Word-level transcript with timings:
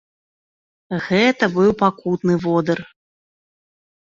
Гэта 1.09 1.45
быў 1.57 1.69
пакутны 1.83 2.35
водыр! 2.47 2.79